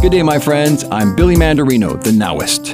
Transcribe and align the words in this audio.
Good 0.00 0.12
day, 0.12 0.22
my 0.22 0.38
friends. 0.38 0.84
I'm 0.92 1.16
Billy 1.16 1.34
Mandarino, 1.34 2.00
the 2.00 2.10
Nowist. 2.10 2.72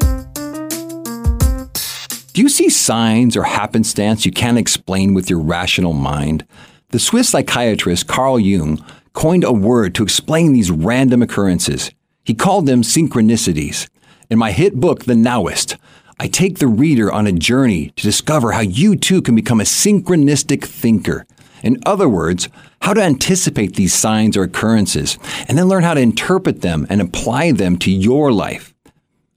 Do 2.34 2.42
you 2.42 2.50
see 2.50 2.68
signs 2.68 3.34
or 3.34 3.44
happenstance 3.44 4.26
you 4.26 4.30
can't 4.30 4.58
explain 4.58 5.14
with 5.14 5.30
your 5.30 5.40
rational 5.40 5.94
mind? 5.94 6.44
The 6.90 6.98
Swiss 6.98 7.30
psychiatrist 7.30 8.06
Carl 8.08 8.38
Jung 8.38 8.84
coined 9.14 9.42
a 9.42 9.52
word 9.52 9.94
to 9.94 10.02
explain 10.02 10.52
these 10.52 10.70
random 10.70 11.22
occurrences. 11.22 11.90
He 12.24 12.34
called 12.34 12.66
them 12.66 12.82
synchronicities. 12.82 13.88
In 14.28 14.38
my 14.38 14.52
hit 14.52 14.74
book, 14.74 15.04
The 15.04 15.14
Nowist, 15.14 15.78
I 16.20 16.28
take 16.28 16.58
the 16.58 16.68
reader 16.68 17.10
on 17.10 17.26
a 17.26 17.32
journey 17.32 17.88
to 17.96 18.02
discover 18.02 18.52
how 18.52 18.60
you 18.60 18.96
too 18.96 19.22
can 19.22 19.34
become 19.34 19.60
a 19.60 19.64
synchronistic 19.64 20.62
thinker. 20.62 21.24
In 21.64 21.78
other 21.86 22.08
words, 22.08 22.50
how 22.82 22.92
to 22.92 23.02
anticipate 23.02 23.74
these 23.74 23.94
signs 23.94 24.36
or 24.36 24.42
occurrences, 24.42 25.18
and 25.48 25.56
then 25.56 25.66
learn 25.66 25.82
how 25.82 25.94
to 25.94 26.00
interpret 26.00 26.60
them 26.60 26.86
and 26.90 27.00
apply 27.00 27.52
them 27.52 27.78
to 27.78 27.90
your 27.90 28.30
life. 28.30 28.74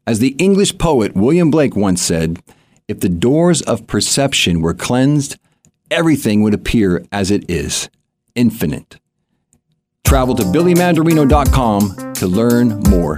As 0.05 0.19
the 0.19 0.35
English 0.37 0.77
poet 0.77 1.15
William 1.15 1.49
Blake 1.49 1.75
once 1.75 2.01
said, 2.01 2.43
if 2.87 2.99
the 2.99 3.09
doors 3.09 3.61
of 3.61 3.87
perception 3.87 4.61
were 4.61 4.73
cleansed, 4.73 5.37
everything 5.89 6.41
would 6.41 6.53
appear 6.53 7.05
as 7.11 7.31
it 7.31 7.49
is 7.49 7.89
infinite. 8.35 8.99
Travel 10.03 10.35
to 10.35 10.43
billymandarino.com 10.43 12.13
to 12.13 12.27
learn 12.27 12.79
more. 12.89 13.17